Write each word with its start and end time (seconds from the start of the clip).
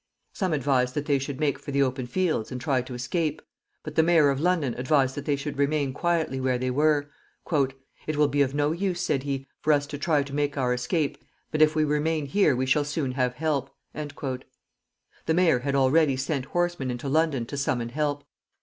Some 0.33 0.51
advised 0.51 0.95
that 0.95 1.05
they 1.05 1.19
should 1.19 1.39
make 1.39 1.59
for 1.59 1.69
the 1.69 1.83
open 1.83 2.07
fields, 2.07 2.51
and 2.51 2.59
try 2.59 2.81
to 2.81 2.95
escape; 2.95 3.39
but 3.83 3.93
the 3.93 4.01
mayor 4.01 4.31
of 4.31 4.39
London 4.39 4.73
advised 4.73 5.13
that 5.13 5.25
they 5.25 5.35
should 5.35 5.59
remain 5.59 5.93
quietly 5.93 6.39
where 6.39 6.57
they 6.57 6.71
were. 6.71 7.11
"It 8.07 8.17
will 8.17 8.27
be 8.27 8.41
of 8.41 8.55
no 8.55 8.71
use," 8.71 8.99
said 8.99 9.21
he, 9.21 9.45
"for 9.59 9.71
us 9.71 9.85
to 9.85 9.99
try 9.99 10.23
to 10.23 10.33
make 10.33 10.57
our 10.57 10.73
escape, 10.73 11.19
but 11.51 11.61
if 11.61 11.75
we 11.75 11.83
remain 11.83 12.25
here 12.25 12.55
we 12.55 12.65
shall 12.65 12.83
soon 12.83 13.11
have 13.11 13.35
help." 13.35 13.69
The 13.93 15.33
mayor 15.35 15.59
had 15.59 15.75
already 15.75 16.17
sent 16.17 16.45
horsemen 16.45 16.89
into 16.89 17.07
London 17.07 17.45
to 17.45 17.55
summon 17.55 17.89
help. 17.89 18.23